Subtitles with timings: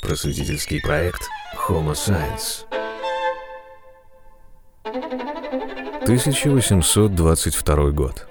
[0.00, 1.28] Просветительский проект
[1.68, 2.64] Homo Science.
[6.04, 8.26] 1822 год.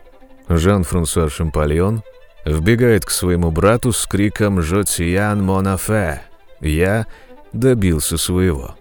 [0.47, 2.02] Жан-Франсуа Шампальон
[2.46, 6.24] вбегает к своему брату с криком «Жотиян Монафе!»
[6.60, 7.06] «Я
[7.54, 8.76] добился своего»,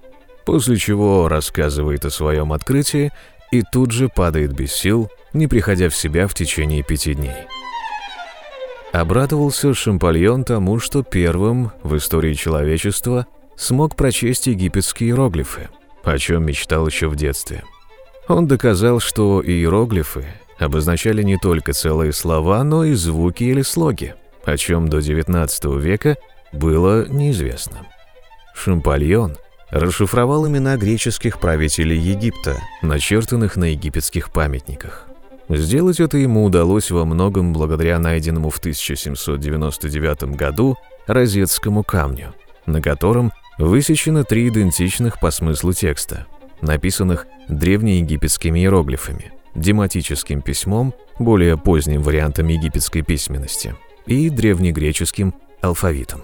[0.47, 3.13] после чего рассказывает о своем открытии
[3.51, 7.47] и тут же падает без сил, не приходя в себя в течение пяти дней.
[8.97, 15.69] Обрадовался Шампальон тому, что первым в истории человечества смог прочесть египетские иероглифы,
[16.03, 17.63] о чем мечтал еще в детстве.
[18.27, 20.25] Он доказал, что иероглифы
[20.59, 24.15] обозначали не только целые слова, но и звуки или слоги,
[24.47, 26.17] о чем до XIX века
[26.55, 27.87] было неизвестно.
[28.55, 29.37] Шампальон
[29.69, 35.07] расшифровал имена греческих правителей Египта, начертанных на египетских памятниках.
[35.49, 42.35] Сделать это ему удалось во многом благодаря найденному в 1799 году розетскому камню,
[42.67, 46.27] на котором высечено три идентичных по смыслу текста,
[46.61, 56.23] написанных древнеегипетскими иероглифами, дематическим письмом, более поздним вариантом египетской письменности, и древнегреческим алфавитом.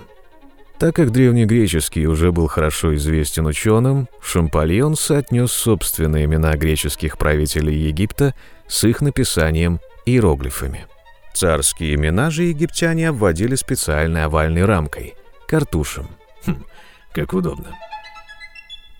[0.79, 8.35] Так как древнегреческий уже был хорошо известен ученым, Шампальон соотнес собственные имена греческих правителей Египта
[8.73, 10.87] с их написанием иероглифами.
[11.35, 15.15] Царские имена же египтяне обводили специальной овальной рамкой–
[15.47, 16.09] картушем.
[16.47, 16.65] Хм,
[17.13, 17.77] как удобно.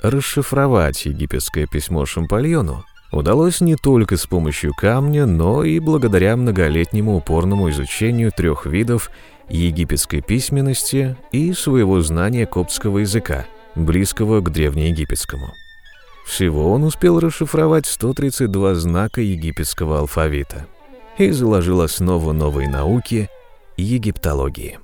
[0.03, 7.71] Расшифровать египетское письмо Шампальону удалось не только с помощью камня, но и благодаря многолетнему упорному
[7.71, 9.11] изучению трех видов
[9.49, 15.55] египетской письменности и своего знания коптского языка, близкого к древнеегипетскому.
[16.25, 20.67] Всего он успел расшифровать 132 знака египетского алфавита
[21.19, 23.29] и заложил основу новой науки–
[23.77, 24.79] египтологии.